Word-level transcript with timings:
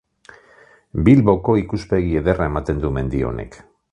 Bilboko 1.09 1.55
ikuspegi 1.61 2.17
ederra 2.23 2.49
ematen 2.53 2.83
du 2.87 2.93
mendi 2.99 3.25
honek. 3.31 3.63